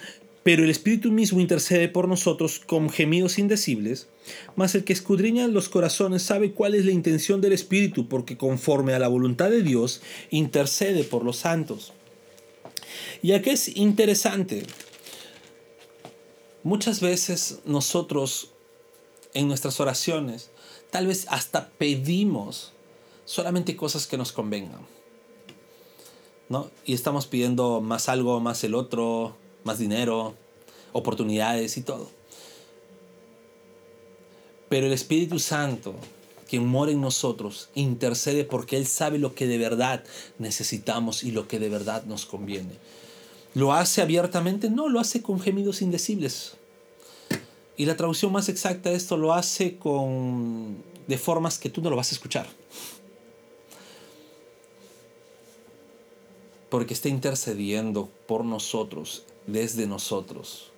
[0.42, 4.09] pero el Espíritu mismo intercede por nosotros con gemidos indecibles.
[4.57, 8.94] Mas el que escudriña los corazones sabe cuál es la intención del Espíritu, porque conforme
[8.94, 11.92] a la voluntad de Dios intercede por los santos.
[13.20, 14.62] Y aquí es interesante.
[16.62, 18.53] Muchas veces nosotros
[19.35, 20.48] en nuestras oraciones
[20.90, 22.72] tal vez hasta pedimos
[23.28, 24.80] solamente cosas que nos convengan.
[26.48, 26.70] ¿no?
[26.86, 30.34] Y estamos pidiendo más algo, más el otro, más dinero,
[30.92, 32.10] oportunidades y todo.
[34.70, 35.94] Pero el Espíritu Santo,
[36.48, 40.04] quien mora en nosotros, intercede porque Él sabe lo que de verdad
[40.38, 42.76] necesitamos y lo que de verdad nos conviene.
[43.52, 44.70] ¿Lo hace abiertamente?
[44.70, 46.54] No, lo hace con gemidos indecibles.
[47.76, 51.90] Y la traducción más exacta de esto lo hace con de formas que tú no
[51.90, 52.46] lo vas a escuchar.
[56.68, 60.70] Porque está intercediendo por nosotros, desde nosotros.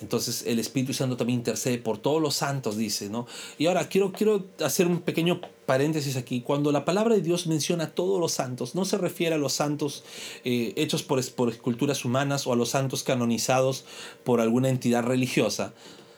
[0.00, 3.26] Entonces el Espíritu Santo también intercede por todos los santos, dice, ¿no?
[3.58, 6.40] Y ahora quiero, quiero hacer un pequeño paréntesis aquí.
[6.40, 9.52] Cuando la palabra de Dios menciona a todos los santos, no se refiere a los
[9.52, 10.04] santos
[10.44, 13.84] eh, hechos por, por esculturas humanas o a los santos canonizados
[14.24, 15.74] por alguna entidad religiosa.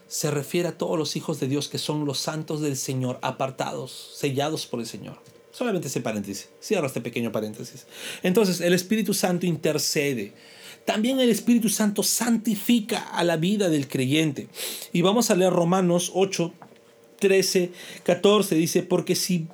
[0.06, 4.12] Se refiere a todos los hijos de Dios que son los santos del Señor, apartados,
[4.14, 5.31] sellados por el Señor.
[5.52, 6.48] Solamente ese paréntesis.
[6.60, 7.86] Cierro este pequeño paréntesis.
[8.22, 10.32] Entonces, el Espíritu Santo intercede
[10.84, 14.48] también el Espíritu Santo santifica a la vida del creyente.
[14.92, 16.52] Y vamos a leer Romanos 8,
[17.20, 17.70] 13,
[18.02, 19.46] 14 dice, porque si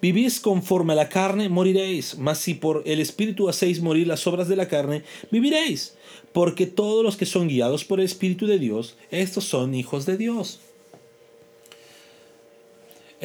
[0.00, 4.46] vivís conforme a la carne, moriréis, mas si por el Espíritu hacéis morir las obras
[4.46, 5.96] de la carne, viviréis,
[6.32, 10.16] porque todos los que son guiados por el Espíritu de Dios, estos son hijos de
[10.16, 10.60] Dios.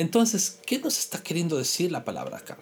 [0.01, 2.57] Entonces, ¿qué nos está queriendo decir la palabra acá?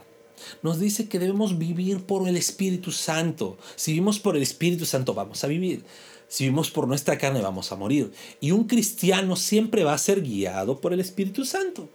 [0.62, 3.58] nos dice que debemos vivir por el Espíritu Santo.
[3.76, 5.84] Si vivimos por el Espíritu Santo, vamos a vivir.
[6.28, 8.12] Si vivimos por nuestra carne, vamos a morir.
[8.40, 11.90] Y un cristiano siempre va a ser guiado por el Espíritu Santo.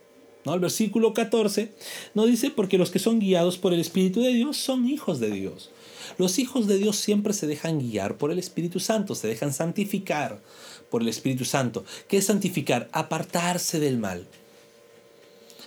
[0.45, 0.55] ¿No?
[0.55, 1.73] El versículo 14
[2.15, 5.31] nos dice, porque los que son guiados por el Espíritu de Dios son hijos de
[5.31, 5.71] Dios.
[6.19, 10.43] Los hijos de Dios siempre se dejan guiar por el Espíritu Santo, se dejan santificar
[10.91, 11.85] por el Espíritu Santo.
[12.09, 12.91] ¿Qué es santificar?
[12.93, 14.27] Apartarse del mal.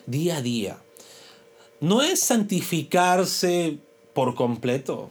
[0.08, 0.80] Día a día
[1.80, 3.78] no es santificarse
[4.14, 5.10] por completo.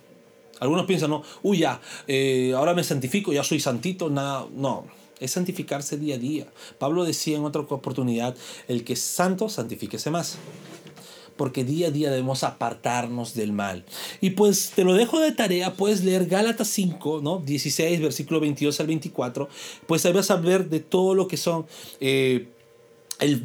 [0.59, 4.47] Algunos piensan, no, uy, ya, eh, ahora me santifico, ya soy santito, nada.
[4.55, 4.87] No,
[5.21, 6.47] es santificarse día a día.
[6.79, 8.35] Pablo decía en otra oportunidad,
[8.69, 10.39] el que es santo, santifíquese más.
[11.37, 13.85] Porque día a día debemos apartarnos del mal.
[14.23, 17.41] Y pues te lo dejo de tarea, puedes leer Gálatas 5, ¿no?
[17.41, 19.47] 16, versículo 22 al 24.
[19.87, 21.67] Pues ahí vas a ver de todo lo que son
[22.01, 22.49] eh,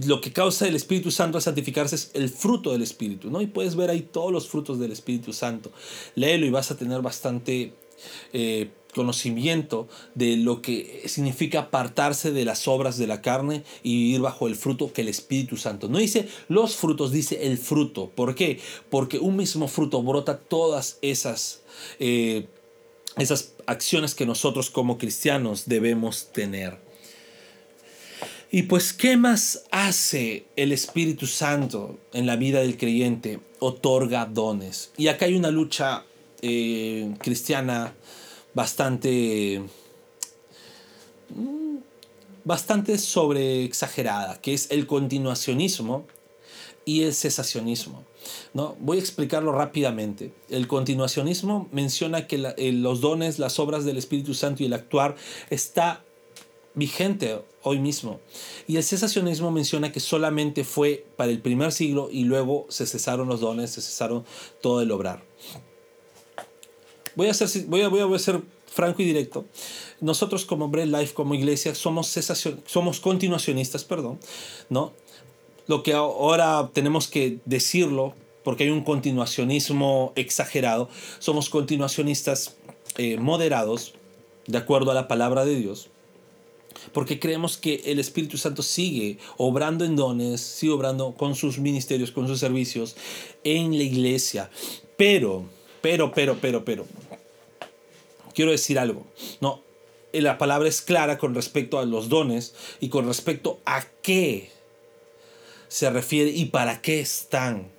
[0.05, 3.41] lo que causa el Espíritu Santo a santificarse es el fruto del Espíritu, ¿no?
[3.41, 5.71] Y puedes ver ahí todos los frutos del Espíritu Santo.
[6.15, 7.73] Léelo y vas a tener bastante
[8.33, 14.21] eh, conocimiento de lo que significa apartarse de las obras de la carne y vivir
[14.21, 15.87] bajo el fruto que el Espíritu Santo.
[15.87, 18.09] No dice los frutos, dice el fruto.
[18.09, 18.59] ¿Por qué?
[18.89, 21.61] Porque un mismo fruto brota todas esas...
[21.99, 22.47] Eh,
[23.17, 26.77] esas acciones que nosotros como cristianos debemos tener.
[28.53, 33.39] Y pues, ¿qué más hace el Espíritu Santo en la vida del creyente?
[33.59, 34.91] Otorga dones.
[34.97, 36.03] Y acá hay una lucha
[36.41, 37.93] eh, cristiana
[38.53, 39.61] bastante
[41.29, 41.77] mm,
[42.43, 46.05] bastante sobre exagerada, que es el continuacionismo
[46.83, 48.03] y el cesacionismo.
[48.53, 48.75] ¿no?
[48.79, 50.33] Voy a explicarlo rápidamente.
[50.49, 55.15] El continuacionismo menciona que eh, los dones, las obras del Espíritu Santo y el actuar
[55.49, 56.03] está
[56.73, 58.19] vigente hoy mismo.
[58.67, 63.27] Y el cesacionismo menciona que solamente fue para el primer siglo y luego se cesaron
[63.27, 64.25] los dones, se cesaron
[64.61, 65.23] todo el obrar.
[67.15, 69.45] Voy a ser, voy a, voy a ser franco y directo.
[69.99, 74.19] Nosotros como Bread Life, como iglesia, somos, cesación, somos continuacionistas, perdón,
[74.69, 74.93] ¿no?
[75.67, 78.13] Lo que ahora tenemos que decirlo,
[78.43, 82.55] porque hay un continuacionismo exagerado, somos continuacionistas
[82.97, 83.93] eh, moderados,
[84.47, 85.91] de acuerdo a la palabra de Dios
[86.93, 92.11] Porque creemos que el Espíritu Santo sigue obrando en dones, sigue obrando con sus ministerios,
[92.11, 92.95] con sus servicios
[93.43, 94.49] en la iglesia.
[94.97, 95.45] Pero,
[95.81, 96.85] pero, pero, pero, pero,
[98.33, 99.05] quiero decir algo.
[99.39, 99.63] No,
[100.13, 104.51] la palabra es clara con respecto a los dones y con respecto a qué
[105.67, 107.69] se refiere y para qué están.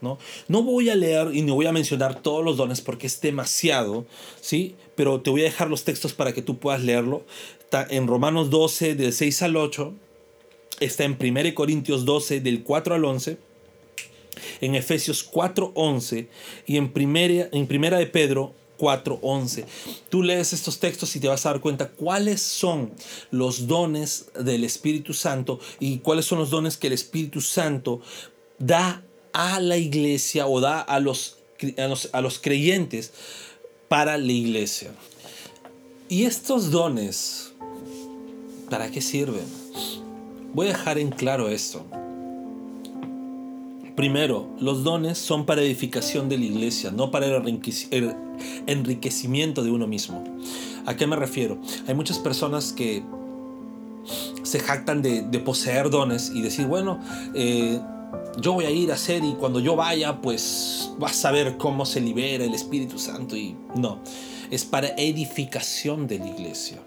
[0.00, 0.18] ¿no?
[0.48, 4.06] no voy a leer y no voy a mencionar todos los dones porque es demasiado,
[4.40, 4.76] ¿sí?
[4.94, 7.24] pero te voy a dejar los textos para que tú puedas leerlo.
[7.66, 9.92] Está en Romanos 12, del 6 al 8,
[10.78, 13.38] está en 1 Corintios 12, del 4 al 11,
[14.60, 16.28] en Efesios 4, 11
[16.68, 19.64] y en primera, en primera de Pedro 4:11.
[20.08, 22.92] Tú lees estos textos y te vas a dar cuenta cuáles son
[23.32, 28.00] los dones del Espíritu Santo y cuáles son los dones que el Espíritu Santo
[28.60, 29.02] da
[29.32, 31.38] a la iglesia o da a los,
[31.78, 33.12] a los, a los creyentes
[33.88, 34.92] para la iglesia.
[36.08, 37.52] Y estos dones,
[38.70, 39.44] ¿para qué sirven?
[40.52, 41.84] Voy a dejar en claro esto.
[43.94, 47.60] Primero, los dones son para edificación de la iglesia, no para el
[48.66, 50.22] enriquecimiento de uno mismo.
[50.84, 51.58] ¿A qué me refiero?
[51.86, 53.02] Hay muchas personas que
[54.42, 57.00] se jactan de, poseer dones y decir, bueno,
[57.34, 57.80] eh,
[58.38, 61.86] yo voy a ir a hacer y cuando yo vaya, pues vas a ver cómo
[61.86, 63.34] se libera el Espíritu Santo.
[63.34, 64.00] Y no,
[64.50, 66.78] es para edificación de la iglesia.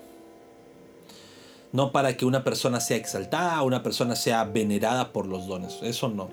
[1.71, 5.79] No para que una persona sea exaltada, una persona sea venerada por los dones.
[5.83, 6.29] Eso no.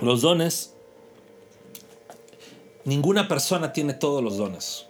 [0.00, 0.74] Los dones,
[2.84, 4.86] ninguna persona tiene todos los dones.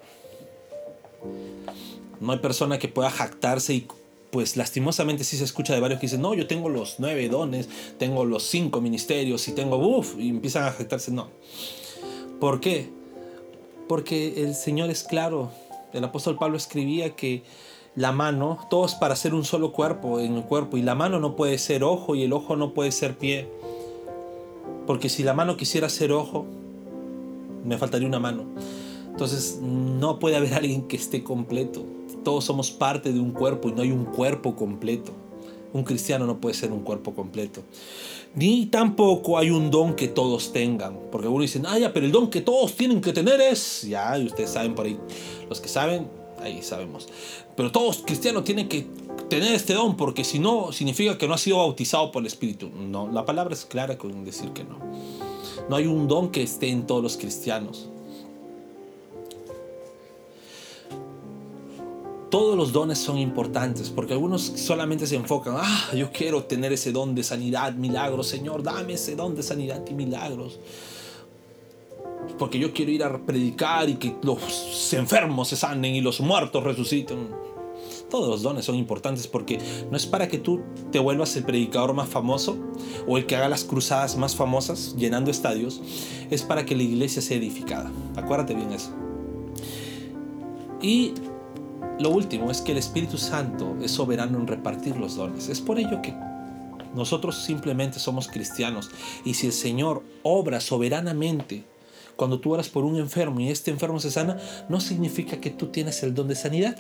[2.21, 3.89] No hay persona que pueda jactarse y
[4.31, 7.69] pues lastimosamente sí se escucha de varios que dicen, no, yo tengo los nueve dones,
[7.99, 11.11] tengo los cinco ministerios y tengo, uff, y empiezan a jactarse.
[11.11, 11.31] No.
[12.39, 12.91] ¿Por qué?
[13.89, 15.51] Porque el Señor es claro.
[15.93, 17.43] El apóstol Pablo escribía que
[17.95, 21.19] la mano, todo es para ser un solo cuerpo en el cuerpo, y la mano
[21.19, 23.49] no puede ser ojo y el ojo no puede ser pie.
[24.87, 26.47] Porque si la mano quisiera ser ojo,
[27.65, 28.45] me faltaría una mano.
[29.11, 31.85] Entonces no puede haber alguien que esté completo.
[32.25, 35.13] Todos somos parte de un cuerpo y no hay un cuerpo completo.
[35.73, 37.63] Un cristiano no puede ser un cuerpo completo.
[38.35, 40.99] Ni tampoco hay un don que todos tengan.
[41.11, 43.83] Porque algunos dicen, ah, pero el don que todos tienen que tener es.
[43.83, 44.99] Ya, y ustedes saben por ahí.
[45.49, 46.09] Los que saben,
[46.41, 47.09] ahí sabemos.
[47.57, 48.87] Pero todos cristianos tienen que
[49.29, 52.71] tener este don porque si no significa que no ha sido bautizado por el Espíritu.
[52.71, 54.79] No, la palabra es clara con decir que no.
[55.69, 57.89] No hay un don que esté en todos los cristianos.
[62.31, 66.93] Todos los dones son importantes porque algunos solamente se enfocan, ah, yo quiero tener ese
[66.93, 70.61] don de sanidad, milagros, Señor, dame ese don de sanidad y milagros.
[72.39, 76.63] Porque yo quiero ir a predicar y que los enfermos se sanen y los muertos
[76.63, 77.29] resuciten.
[78.11, 79.59] Todos los dones son importantes porque
[79.91, 80.61] no es para que tú
[80.93, 82.59] te vuelvas el predicador más famoso
[83.07, 85.81] o el que haga las cruzadas más famosas llenando estadios,
[86.31, 87.91] es para que la iglesia sea edificada.
[88.17, 88.91] Acuérdate bien eso.
[90.81, 91.15] Y
[92.01, 95.49] lo último es que el Espíritu Santo es soberano en repartir los dones.
[95.49, 96.15] Es por ello que
[96.95, 98.91] nosotros simplemente somos cristianos
[99.25, 101.65] y si el Señor obra soberanamente
[102.17, 104.39] cuando tú oras por un enfermo y este enfermo se sana,
[104.69, 106.77] no significa que tú tienes el don de sanidad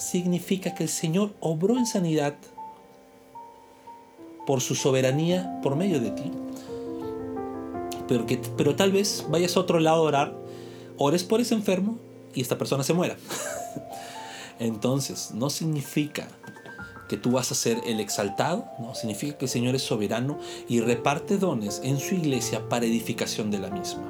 [0.00, 2.34] significa que el Señor obró en sanidad
[4.46, 6.30] por su soberanía por medio de ti.
[8.08, 10.34] Pero, que, pero tal vez vayas a otro lado a orar,
[10.96, 11.98] ores por ese enfermo
[12.34, 13.16] y esta persona se muera.
[14.60, 16.28] Entonces, no significa
[17.08, 20.38] que tú vas a ser el exaltado, no, significa que el Señor es soberano
[20.68, 24.04] y reparte dones en su iglesia para edificación de la misma.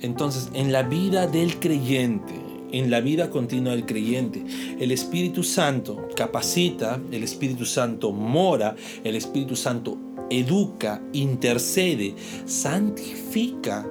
[0.00, 2.34] Entonces, en la vida del creyente,
[2.72, 4.44] en la vida continua del creyente.
[4.80, 8.74] El Espíritu Santo capacita, el Espíritu Santo mora,
[9.04, 9.98] el Espíritu Santo
[10.30, 12.14] educa, intercede,
[12.46, 13.86] santifica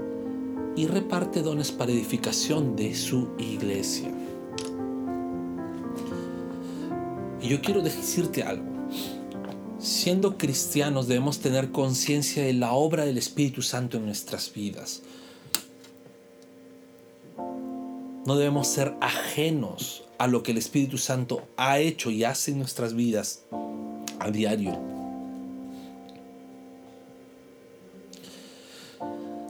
[0.76, 4.11] y reparte dones para edificación de su iglesia.
[7.41, 8.69] Y yo quiero decirte algo.
[9.80, 15.01] Siendo cristianos debemos tener conciencia de la obra del Espíritu Santo en nuestras vidas.
[18.26, 22.59] No debemos ser ajenos a lo que el Espíritu Santo ha hecho y hace en
[22.59, 23.43] nuestras vidas
[24.19, 24.91] a diario.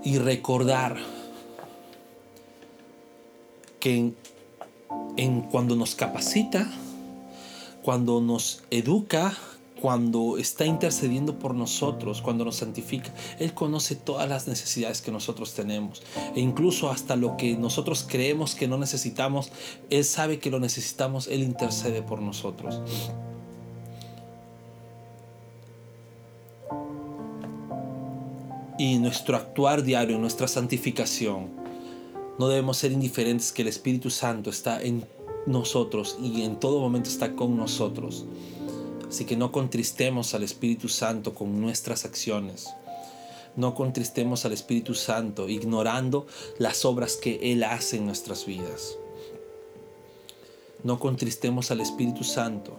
[0.04, 0.98] Y recordar
[3.80, 4.14] que
[5.18, 6.72] en, cuando nos capacita,
[7.84, 9.36] cuando nos educa,
[9.82, 15.56] cuando está intercediendo por nosotros, cuando nos santifica, Él conoce todas las necesidades que nosotros
[15.56, 16.04] tenemos.
[16.36, 19.52] E incluso hasta lo que nosotros creemos que no necesitamos,
[19.90, 22.82] Él sabe que lo necesitamos, Él intercede por nosotros.
[28.82, 31.52] Y nuestro actuar diario, nuestra santificación,
[32.40, 35.06] no debemos ser indiferentes que el Espíritu Santo está en
[35.46, 38.26] nosotros y en todo momento está con nosotros.
[39.08, 42.74] Así que no contristemos al Espíritu Santo con nuestras acciones.
[43.56, 46.26] No contristemos al Espíritu Santo ignorando
[46.58, 48.98] las obras que Él hace en nuestras vidas.
[50.84, 52.76] No contristemos al Espíritu Santo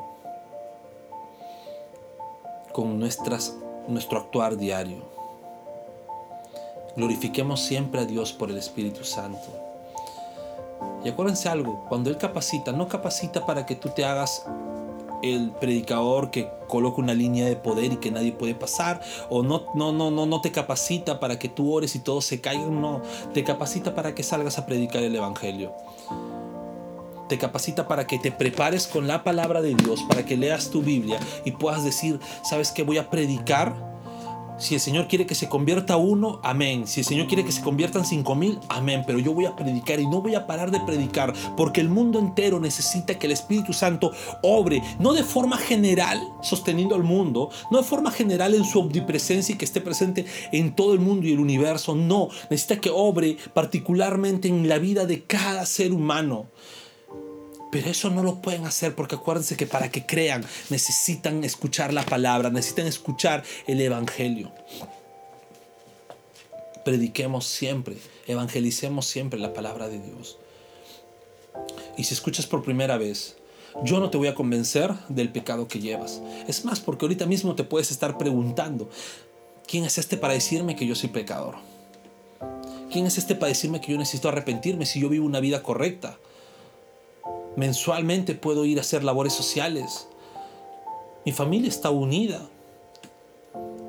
[2.72, 5.11] con nuestro actuar diario.
[6.96, 9.48] Glorifiquemos siempre a Dios por el Espíritu Santo.
[11.04, 14.44] Y acuérdense algo, cuando Él capacita, no capacita para que tú te hagas
[15.22, 19.66] el predicador que coloca una línea de poder y que nadie puede pasar o no
[19.74, 23.02] no no no no te capacita para que tú ores y todos se caigan, no,
[23.32, 25.72] te capacita para que salgas a predicar el evangelio.
[27.28, 30.82] Te capacita para que te prepares con la palabra de Dios, para que leas tu
[30.82, 33.91] Biblia y puedas decir, ¿sabes qué voy a predicar?
[34.62, 36.86] Si el Señor quiere que se convierta uno, amén.
[36.86, 39.02] Si el Señor quiere que se conviertan cinco mil, amén.
[39.04, 42.20] Pero yo voy a predicar y no voy a parar de predicar porque el mundo
[42.20, 47.78] entero necesita que el Espíritu Santo obre, no de forma general, sosteniendo al mundo, no
[47.78, 51.32] de forma general en su omnipresencia y que esté presente en todo el mundo y
[51.32, 51.96] el universo.
[51.96, 56.46] No, necesita que obre particularmente en la vida de cada ser humano.
[57.72, 62.04] Pero eso no lo pueden hacer porque acuérdense que para que crean necesitan escuchar la
[62.04, 64.52] palabra, necesitan escuchar el Evangelio.
[66.84, 67.96] Prediquemos siempre,
[68.26, 70.36] evangelicemos siempre la palabra de Dios.
[71.96, 73.36] Y si escuchas por primera vez,
[73.84, 76.20] yo no te voy a convencer del pecado que llevas.
[76.46, 78.90] Es más, porque ahorita mismo te puedes estar preguntando,
[79.66, 81.54] ¿quién es este para decirme que yo soy pecador?
[82.90, 86.18] ¿Quién es este para decirme que yo necesito arrepentirme si yo vivo una vida correcta?
[87.56, 90.08] Mensualmente puedo ir a hacer labores sociales.
[91.24, 92.40] Mi familia está unida.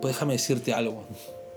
[0.02, 1.04] Pues déjame decirte algo.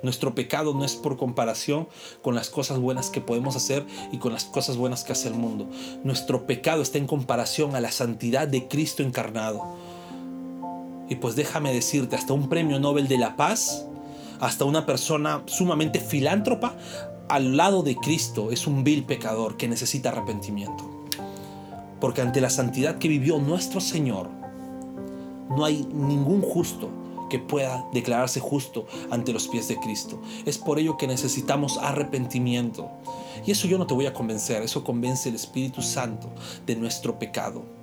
[0.03, 1.89] Nuestro pecado no es por comparación
[2.23, 5.35] con las cosas buenas que podemos hacer y con las cosas buenas que hace el
[5.35, 5.69] mundo.
[6.05, 9.65] Nuestro pecado está en comparación a la santidad de Cristo encarnado.
[11.09, 13.87] Y pues déjame decirte, hasta un premio Nobel de la Paz,
[14.39, 16.77] hasta una persona sumamente filántropa,
[17.29, 20.96] al lado de Cristo es un vil pecador que necesita arrepentimiento.
[22.01, 24.29] Porque ante la santidad que vivió nuestro Señor,
[25.51, 26.91] no hay ningún justo
[27.29, 30.21] que pueda declararse justo ante los pies de Cristo.
[30.45, 32.91] Es por ello que necesitamos arrepentimiento.
[33.45, 36.29] Y eso yo no te voy a convencer, eso convence el Espíritu Santo
[36.67, 37.76] de nuestro pecado.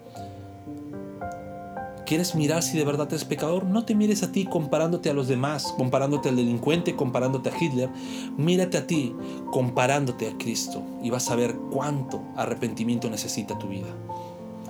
[2.14, 3.64] ¿Quieres mirar si de verdad eres pecador?
[3.64, 7.90] No te mires a ti comparándote a los demás, comparándote al delincuente, comparándote a Hitler.
[8.38, 9.16] Mírate a ti
[9.50, 13.88] comparándote a Cristo y vas a ver cuánto arrepentimiento necesita tu vida.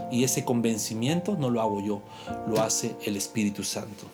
[0.09, 2.01] Y ese convencimiento no lo hago yo,
[2.47, 4.05] lo hace el Espíritu Santo.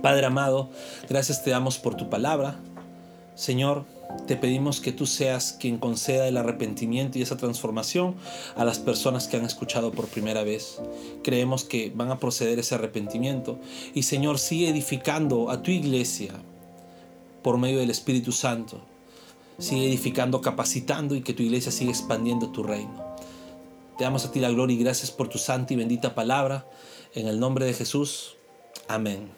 [0.00, 0.70] Padre amado,
[1.10, 2.56] gracias te damos por tu palabra.
[3.34, 3.84] Señor,
[4.26, 8.14] te pedimos que tú seas quien conceda el arrepentimiento y esa transformación
[8.56, 10.80] a las personas que han escuchado por primera vez.
[11.22, 13.58] Creemos que van a proceder ese arrepentimiento.
[13.94, 16.32] Y Señor, sigue edificando a tu iglesia
[17.42, 18.80] por medio del Espíritu Santo.
[19.58, 23.16] Sigue edificando, capacitando y que tu iglesia siga expandiendo tu reino.
[23.96, 26.66] Te damos a ti la gloria y gracias por tu santa y bendita palabra.
[27.14, 28.36] En el nombre de Jesús.
[28.86, 29.37] Amén.